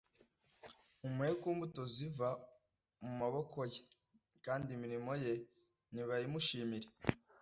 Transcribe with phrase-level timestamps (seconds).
[1.01, 2.29] Mumuhe ku mbuto ziva
[3.03, 3.79] mu maboko ye,
[4.45, 5.33] kandi imirimo ye
[5.93, 6.87] nibayimushimire